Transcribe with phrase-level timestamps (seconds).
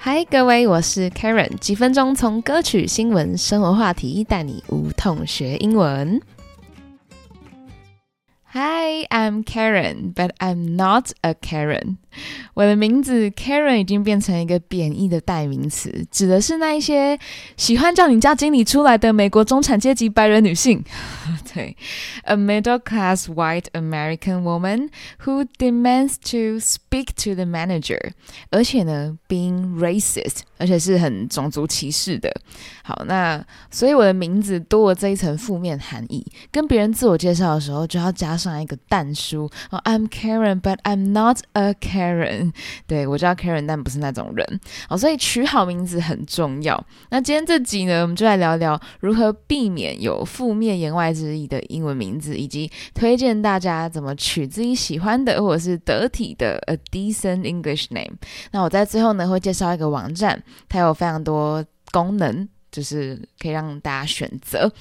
[0.00, 6.22] 嗨，各位，我是 Karen，几分钟从歌曲、新闻、生活话题带你无痛学英文。
[8.52, 11.96] Hi, I'm Karen, but I'm not a Karen.
[12.54, 17.18] 我的名字 Karen 已经变成一个贬义的代名词，指的是那一些
[17.56, 20.82] 喜欢叫你家经理出来的美国中产阶级白人女性。
[21.52, 21.76] 对
[22.22, 24.88] ，a middle class white American woman
[25.24, 26.58] who demands to
[26.88, 27.98] speak to the manager，
[28.50, 32.32] 而且呢，being racist，而且是很种族歧视的。
[32.82, 39.50] 好，那所以我的名字多了这一层负面含义，跟别人自我介绍的时候就要加上一个淡书。
[39.70, 42.52] 哦，I'm Karen，but I'm not a Karen。
[42.86, 46.82] 对我叫 Karen，但不是那种人哦，所以取好名字很重要。
[47.10, 58.16] 那今天这集呢，我们就来聊聊如何避免有负面言外之意的英文名字，以及推荐大家怎么取自己喜欢的或者是得体的 a decent English name。
[58.52, 64.72] 那我在最后呢，会介绍一个网站，它有非常多功能，就是可以让大家选择。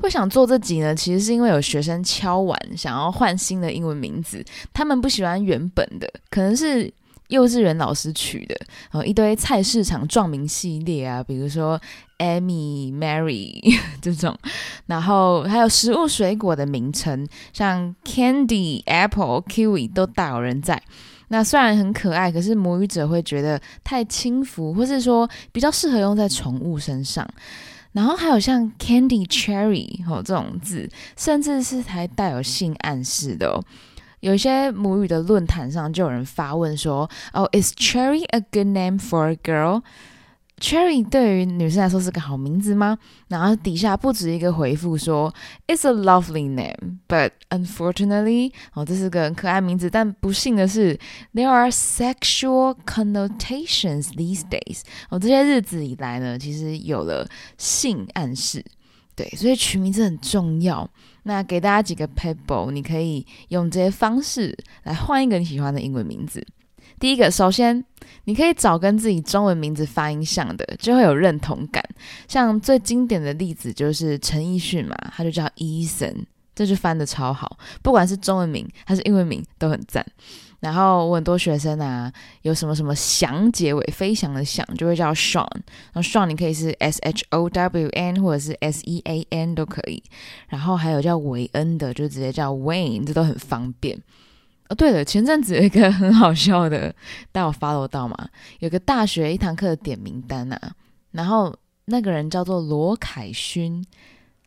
[0.00, 6.88] 会想做这集呢，其实是因为有学生敲完想要换新的英文名字，他们不喜欢原本的，可能是
[7.26, 8.54] 幼稚园老师取的，
[8.92, 11.80] 然后一堆菜市场撞名系列啊，比如说
[12.18, 13.60] Amy、Mary
[14.00, 14.38] 这种，
[14.86, 20.80] 然后还有食物水果的名称，像 Candy、Apple、Kiwi 都大有人在。
[21.28, 27.28] 那虽然很可爱，可是母语者会觉得太轻浮，或是说比较适合用在宠物身上。
[27.92, 33.62] 然后还有像 candy cherry 哦这种字，甚至是还带有性暗示的哦。
[34.20, 39.82] 有些母语的论坛上就有人发问说：“哦，is cherry a good name for a girl？”
[40.60, 42.98] Cherry 对于女生来说是个好名字吗？
[43.28, 45.32] 然后底下不止一个回复说
[45.66, 50.98] ，It's a lovely name, but unfortunately，哦，这是个很可爱名字，但不幸的是
[51.32, 54.82] ，there are sexual connotations these days。
[55.10, 58.64] 哦，这些日子以来呢，其实有了性暗示，
[59.14, 60.90] 对，所以取名字很重要。
[61.22, 66.44] 那给大家几个 pebble，你可以用这些方式来换一个你喜欢的英文名字。
[66.98, 67.84] 第一个，首先
[68.24, 71.82] 你可以找跟自己中文名字发音像的，就会有认同感。
[72.26, 80.04] 像最经典的例子就是陈奕迅嘛，他就叫 Eason，这就翻的超好，不管是中文名还是英文名都很赞。
[80.60, 85.46] 然后我很多学生啊，有什么什么翔结尾，飞翔的翔就会叫 Sean，
[85.92, 90.02] 然后 Sean 你可以是 S H O W N 或者是 S E A N 都可以。
[90.48, 93.96] 然后还有叫韦恩的，就直接叫 Wayne，这都很方便。
[94.68, 96.94] 哦，对了，前阵子有一个 很好笑的，
[97.32, 98.16] 大家有 follow 到吗？
[98.58, 100.72] 有个大学一堂课的点名单啊，
[101.12, 101.54] 然后
[101.86, 103.82] 那个人叫做罗凯勋，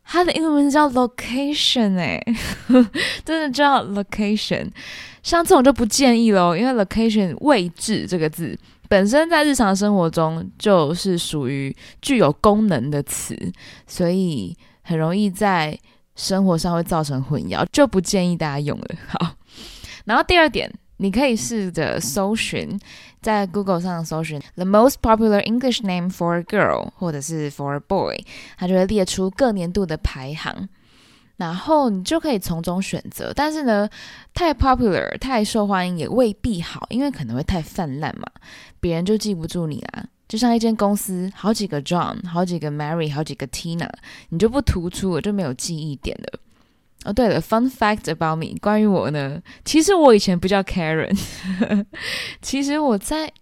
[0.04, 2.22] 他的英文名字叫 location，哎，
[3.24, 4.70] 真的叫 location。
[5.24, 8.58] 像这种就不建议喽，因为 location 位置这个字
[8.88, 13.36] 本身在日常生活中就是属于具有功能的词，
[13.86, 15.76] 所以很容易在
[16.14, 18.86] 生活上会造成混淆，就不建议大家用了。
[19.18, 19.31] 好。
[20.04, 22.78] 然后第二点，你可以试着搜寻，
[23.20, 28.24] 在 Google 上搜寻 the most popular English name for a girl 或者是 for a boy，
[28.56, 30.68] 它就会列出各年度的排行，
[31.36, 33.32] 然后你就可以从中选择。
[33.34, 33.88] 但是呢，
[34.34, 38.26] 太 popular 太受欢迎也未必好，因为可能会太泛滥嘛，
[38.80, 40.04] 别人就记不住你啦。
[40.28, 43.90] 就像一间公司，好几个 John，好几个 Mary，好几个 Tina，
[44.30, 46.40] 你就不突出，我就没有记忆点了。
[47.04, 51.16] 哦，对了，Fun fact about me，关于我呢，其实我以前不叫 Karen，
[52.40, 53.32] 其实我在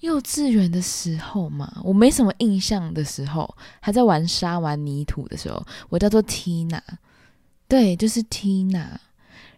[0.00, 6.80] 幼稚园的时候嘛，我没什么印象的时候，还在玩沙玩泥土的时候，我叫做 Tina，
[7.68, 8.86] 对，就是 Tina。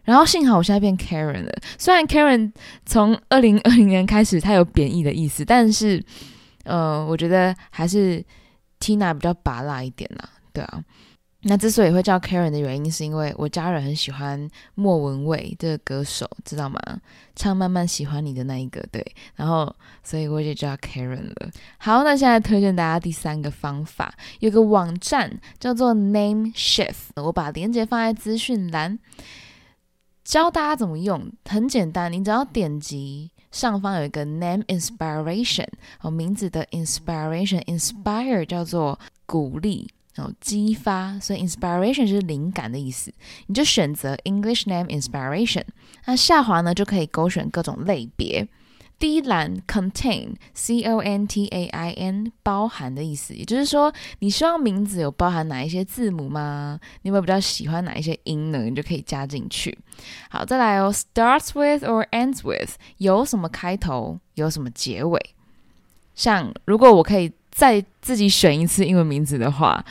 [0.03, 2.51] 然后幸好我现在变 Karen 了，虽然 Karen
[2.85, 6.03] 从二零二零年开始它有贬义的意思，但是
[6.65, 8.23] 呃，我觉得还是
[8.79, 10.83] Tina 比较拔辣一点啦，对啊。
[11.47, 16.79] 那之所以会叫 Karen 的原因，是因为我家人很喜欢莫文蔚这个歌手，知道吗？
[17.35, 19.05] 唱《慢慢喜欢你》的那一个，对。
[19.35, 19.71] 然后，
[20.03, 21.51] 所以我就叫 Karen 了。
[21.77, 28.97] 好，那现在推荐大家第三个方法，有个网站叫做 Name Shift，我把链接放在资讯栏，
[30.23, 31.31] 教大家怎么用。
[31.47, 35.67] 很简单，你只要点击上方有一个 Name Inspiration，
[36.01, 39.91] 哦，名字的 Inspiration，Inspire 叫做鼓励。
[40.15, 43.13] 然后激发，所以 inspiration 就是灵感的意思。
[43.47, 45.63] 你就选择 English name inspiration。
[46.05, 48.47] 那下滑呢，就可以勾选各种类别。
[48.97, 53.33] 第一栏 contain，c o n t a i n，包含的意思。
[53.35, 56.79] 也就是说，你希望名字有包含哪一些字母吗？
[57.01, 58.63] 你有没有比较喜欢哪一些音呢？
[58.63, 59.77] 你就可以加进去。
[60.29, 65.19] 好，再来哦，starts with or ends with，有什么开头，有什么结尾。
[66.15, 69.83] 像如果我可以再自己选一次英文名字的话，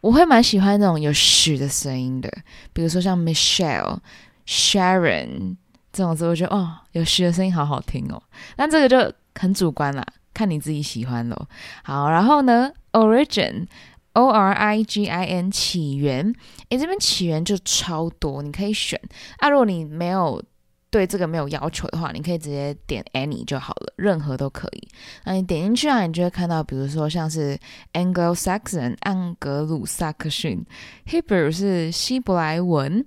[0.00, 2.32] 我会蛮喜欢那种有 sh 的声音的，
[2.72, 3.98] 比如说像 Michelle、
[4.46, 5.56] Sharon
[5.92, 8.22] 这种字，我觉得哦，有 sh 的声音好好听哦。
[8.56, 10.02] 但这个就很主观啦，
[10.32, 11.48] 看你自己喜欢咯。
[11.84, 13.66] 好，然后呢，Origin。
[14.14, 16.34] O R I G I N 起源，
[16.70, 19.00] 诶，这边起源就超多，你可以选。
[19.38, 20.42] 啊，如果你没有
[20.90, 24.88] 对这个没有要求的话，你可以直接点 any 就好了，任何都可以。
[25.24, 27.56] 那你点进去啊，你就会看到，比如说像是
[27.92, 30.64] Anglo-Saxon 安格鲁萨克逊
[31.06, 33.06] ，Hebrew 是希伯来文，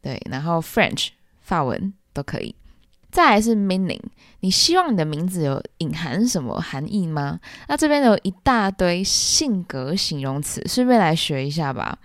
[0.00, 1.08] 对，然后 French
[1.42, 2.54] 法文都可以。
[3.10, 4.00] 再来是 meaning，
[4.38, 7.40] 你希望你的名字有隐含什么含义吗？
[7.66, 11.98] 那这边有一大堆性格形容词，顺便来学一下吧。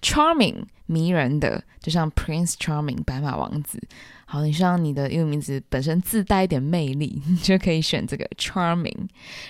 [0.00, 3.80] Charming，迷人的，就像 Prince Charming，白马王子。
[4.26, 9.08] 好，你希望你的英文名字本身自带一点魅力，你就可以选这个 Charming。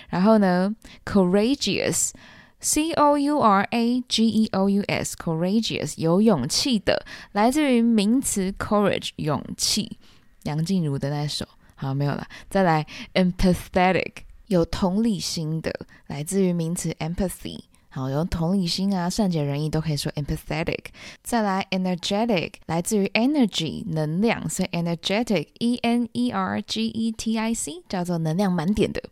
[0.09, 0.75] 然后呢
[1.05, 9.99] ，Courageous，C O U R A G E O U S，Courageous，有勇气的，来自于名词 courage，勇气。
[10.45, 11.47] 梁静茹的那首，
[11.77, 12.27] 好没有了。
[12.51, 12.85] 再来
[13.15, 14.13] ，empathetic
[14.49, 15.73] 有同理心的，
[16.09, 17.61] 来自于名词 empathy，
[17.95, 20.87] 好有同理心啊，善解人意都可以说 empathetic。
[21.23, 29.03] 再来，energetic 来自于 energy 能量，所以 energetic，e n e r g e t i c 叫做能量满点的。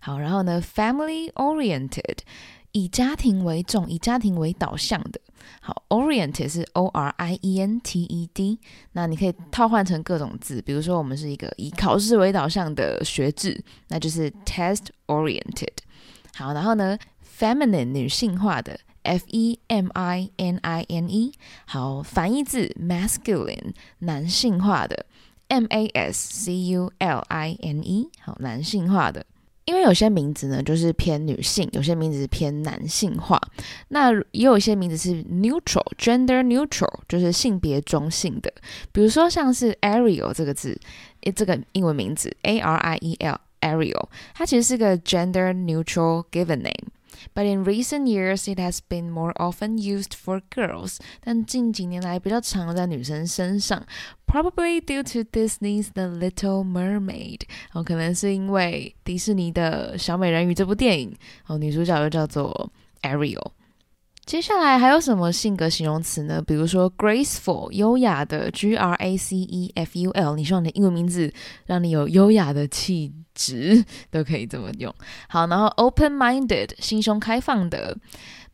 [0.00, 2.20] 好，然后呢，family oriented
[2.72, 5.20] 以家庭为重，以家庭为导向的。
[5.60, 8.58] 好，oriented 是 o r i e n t e d，
[8.92, 15.68] 那你可以套换成各种字，比如说我们是一个以考试为导向的学制，那就是 test oriented。
[16.34, 16.96] 好，然后呢
[17.40, 21.32] ，feminine 女性化的，f e m i n i n e。
[21.64, 25.06] 好，反义字 masculine 男性化的
[25.48, 28.10] ，m a s c u l i n e。
[28.20, 29.24] 好，男性化的。
[29.66, 33.40] 因为有些名字呢，就是偏女性；有些名字是偏男性化。
[33.88, 38.52] 那也有一些名字是 neutral，gender neutral，就是性别中性的。
[38.90, 40.76] 比如说像是 Ariel 这个字，
[41.36, 46.88] 这个英文名字 A R I E L，Ariel，它其实是个 gender neutral given name。
[47.33, 50.97] But in recent years, it has been more often used for girls.
[51.21, 53.85] 但近几年来比较常用在女生身上，
[54.27, 57.41] probably due to Disney's The Little Mermaid。
[57.73, 61.15] 哦，可能是因为迪士尼的小美人鱼这部电影，
[61.47, 62.71] 哦，女主角又叫做
[63.01, 63.51] Ariel。
[64.30, 66.40] 接下来还有什么性格形容词呢？
[66.46, 71.34] 比如说 graceful 优雅的 G R A C E F U L，你希望你的英文名字
[71.66, 74.94] 让你有优雅的气质，都可以这么用。
[75.28, 77.98] 好，然后 open minded 心胸开放的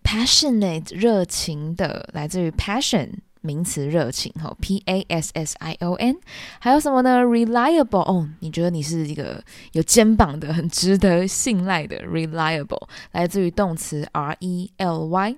[0.03, 3.11] ，passionate 热情的，来自于 passion
[3.43, 6.17] 名词热情，哈 P A S S I O N。
[6.59, 15.37] 还有什么呢？reliable 哦，你觉得你是一个有肩膀的，很值得信赖的 reliable，来自于动词 R E L Y。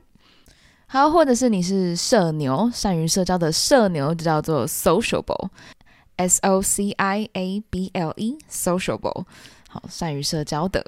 [0.91, 9.27] 好，或者是你是社牛，善于社交的社牛，就叫做 sociable，s o c i a b l e，sociable，
[9.69, 10.83] 好，善于社交的。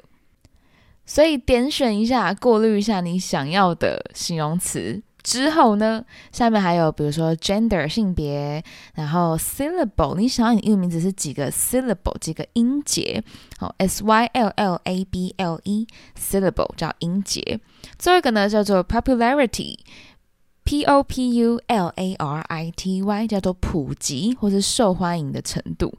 [1.05, 5.03] 所以点选一下，过滤一下你想要的形容词。
[5.23, 8.63] 之后呢，下面还有比如说 gender 性别，
[8.95, 13.23] 然后 syllable，你想要你英文名字是几个 syllable 几个音节？
[13.57, 17.59] 好，s y l l a b l e syllable 叫音节。
[17.97, 25.93] 最后一个呢叫做 popularity，p o p u l a r i t y 叫做普及或是受欢迎的程度。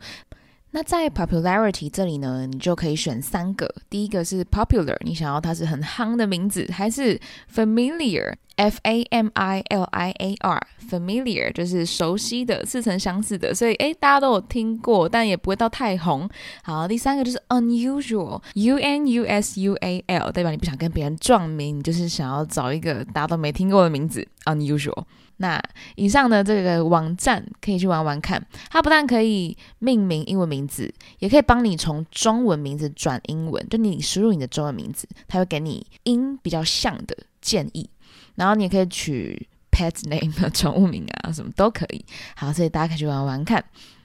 [0.74, 3.72] 那在 popularity 这里呢，你就可以选三个。
[3.90, 7.20] 第一个是 popular，你想要它是很夯的名字，还是
[7.54, 16.26] familiar，f a m i l i a r，familiar 就是熟悉的、似曾相识的，所以诶，大家都有听过，但也不会到太红。
[16.62, 25.04] 好，第三个就是 unusual，u n u s u a l，代表你不想跟别人撞名，你就是想要找一个大家都没听过的名字，unusual。
[25.42, 25.61] 那
[25.96, 33.68] 以上的这个网站可以去玩玩看，它不但可以命名英文名字，也可以帮你从中文名字转英文。
[33.68, 37.90] 就你输入你的中文名字，它会给你音比较像的建议。
[38.37, 42.04] 然后你也可以取 pet name 宠物名啊，什么都可以。
[42.37, 43.62] 好，所以大家可以去玩玩看。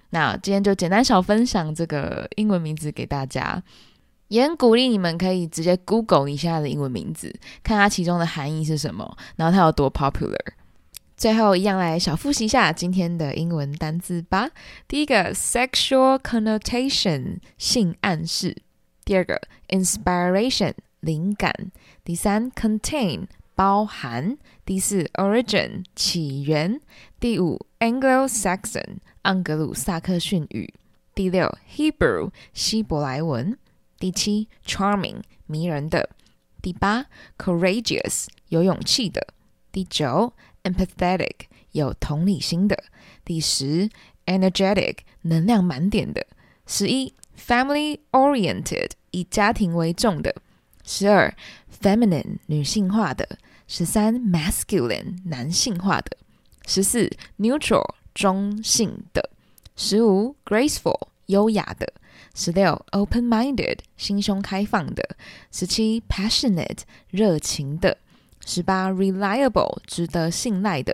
[0.09, 3.61] 那今天就简单小分享这个英文名字给大家，
[4.29, 10.35] 也很鼓励你们可以直接 Google 一下的英文名字，看它其中的含义是什么，然后它有多 popular。
[11.17, 14.51] 最后一样来小复习一下今天的英文单词吧。
[14.87, 18.55] 第一个 sexual connotation 性暗示，
[19.03, 21.71] 第二个 inspiration 灵感，
[22.03, 26.79] 第三 contain 包含，第四 origin 起源，
[27.19, 30.71] 第五 Anglo-Saxon 盎格鲁撒克逊语，
[31.15, 33.57] 第六 Hebrew 希伯来文，
[33.97, 36.07] 第七，charming，迷人的；
[36.61, 37.07] 第八
[37.39, 39.21] ，courageous，有勇气的；
[39.71, 40.33] 第九
[40.67, 42.75] ，empathetic，有同理心的；
[43.23, 43.89] 第十
[44.25, 46.21] ，energetic，能量满点的；
[46.65, 50.31] 十一，family oriented，以家庭为重的；
[50.83, 51.33] 十二
[51.81, 53.25] ，feminine，女性化的；
[53.67, 56.17] 十三，masculine，男性化的；
[56.65, 57.09] 十四
[57.39, 59.21] ，neutral，中性的；
[59.75, 61.93] 十五，graceful，优雅的。
[62.33, 65.03] 十六，open-minded，心胸开放的；
[65.51, 67.97] 十七，passionate，热情的；
[68.47, 70.93] 十八，reliable，值得信赖的；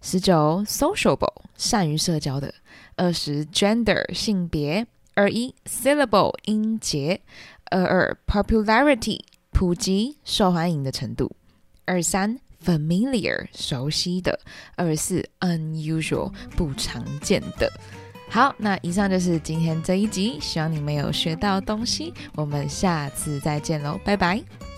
[0.00, 2.48] 十九，sociable，善于社交的；
[2.94, 7.18] 二十，gender，性别；二一，syllable，音节；
[7.72, 9.18] 二二，popularity，
[9.50, 11.28] 普及、受欢迎的程度；
[11.86, 14.38] 二三，familiar，熟悉的；
[14.76, 17.68] 二四，unusual，不常见的。
[18.30, 22.14] 好，那以上就是今天这一集，希望你们有学到东西。
[22.36, 24.71] 我们下次再见喽，拜拜。